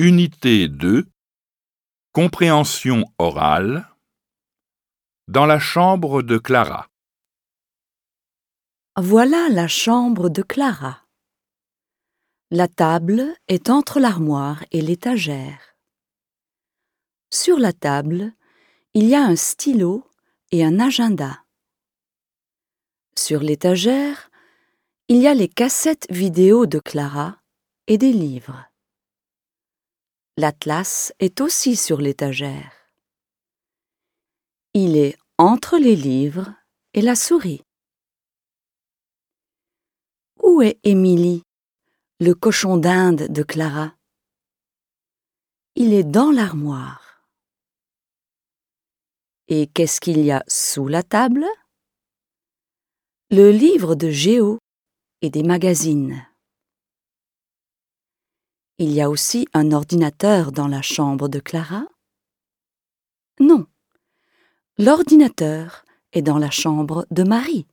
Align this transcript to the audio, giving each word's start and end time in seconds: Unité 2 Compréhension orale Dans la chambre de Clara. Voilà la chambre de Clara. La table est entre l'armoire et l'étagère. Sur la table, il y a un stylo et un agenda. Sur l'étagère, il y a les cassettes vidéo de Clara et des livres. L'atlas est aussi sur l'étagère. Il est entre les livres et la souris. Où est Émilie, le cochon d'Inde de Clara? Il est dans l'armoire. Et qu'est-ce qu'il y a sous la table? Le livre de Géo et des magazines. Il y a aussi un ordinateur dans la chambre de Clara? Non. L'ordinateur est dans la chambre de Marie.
Unité 0.00 0.68
2 0.68 1.08
Compréhension 2.12 3.04
orale 3.18 3.88
Dans 5.26 5.44
la 5.44 5.58
chambre 5.58 6.22
de 6.22 6.38
Clara. 6.38 6.86
Voilà 8.96 9.48
la 9.48 9.66
chambre 9.66 10.28
de 10.28 10.42
Clara. 10.42 11.04
La 12.52 12.68
table 12.68 13.34
est 13.48 13.70
entre 13.70 13.98
l'armoire 13.98 14.64
et 14.70 14.82
l'étagère. 14.82 15.74
Sur 17.32 17.58
la 17.58 17.72
table, 17.72 18.32
il 18.94 19.06
y 19.06 19.16
a 19.16 19.22
un 19.24 19.34
stylo 19.34 20.08
et 20.52 20.64
un 20.64 20.78
agenda. 20.78 21.42
Sur 23.16 23.40
l'étagère, 23.40 24.30
il 25.08 25.16
y 25.16 25.26
a 25.26 25.34
les 25.34 25.48
cassettes 25.48 26.06
vidéo 26.08 26.66
de 26.66 26.78
Clara 26.78 27.42
et 27.88 27.98
des 27.98 28.12
livres. 28.12 28.64
L'atlas 30.38 31.12
est 31.18 31.40
aussi 31.40 31.74
sur 31.74 32.00
l'étagère. 32.00 32.70
Il 34.72 34.96
est 34.96 35.18
entre 35.36 35.78
les 35.78 35.96
livres 35.96 36.54
et 36.94 37.02
la 37.02 37.16
souris. 37.16 37.64
Où 40.40 40.62
est 40.62 40.78
Émilie, 40.84 41.42
le 42.20 42.36
cochon 42.36 42.76
d'Inde 42.76 43.26
de 43.26 43.42
Clara? 43.42 43.96
Il 45.74 45.92
est 45.92 46.04
dans 46.04 46.30
l'armoire. 46.30 47.24
Et 49.48 49.66
qu'est-ce 49.66 50.00
qu'il 50.00 50.20
y 50.24 50.30
a 50.30 50.44
sous 50.46 50.86
la 50.86 51.02
table? 51.02 51.44
Le 53.32 53.50
livre 53.50 53.96
de 53.96 54.08
Géo 54.08 54.60
et 55.20 55.30
des 55.30 55.42
magazines. 55.42 56.27
Il 58.80 58.92
y 58.92 59.00
a 59.00 59.10
aussi 59.10 59.48
un 59.54 59.72
ordinateur 59.72 60.52
dans 60.52 60.68
la 60.68 60.82
chambre 60.82 61.28
de 61.28 61.40
Clara? 61.40 61.84
Non. 63.40 63.66
L'ordinateur 64.78 65.84
est 66.12 66.22
dans 66.22 66.38
la 66.38 66.52
chambre 66.52 67.04
de 67.10 67.24
Marie. 67.24 67.66